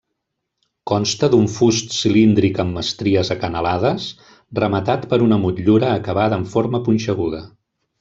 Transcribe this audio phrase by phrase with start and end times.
[0.91, 4.09] Consta d'un fust cilíndric amb estries acanalades,
[4.65, 7.49] rematat per una motllura acabada en forma punxeguda.